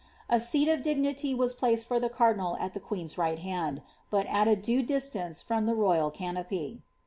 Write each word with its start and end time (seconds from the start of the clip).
A 0.31 0.39
seat 0.39 0.67
of 0.67 0.81
dignity 0.81 1.35
was 1.35 1.53
placed 1.53 1.85
for 1.87 1.99
the 1.99 2.09
cardinal 2.09 2.57
at 2.59 2.73
the 2.73 2.79
queen's 2.79 3.19
right 3.19 3.37
hand, 3.37 3.83
but 4.09 4.25
at 4.25 4.47
a 4.47 4.55
due 4.55 4.81
distance 4.81 5.43
from 5.43 5.67
the 5.67 5.75
rojral 5.75 6.11
canopy. 6.11 6.81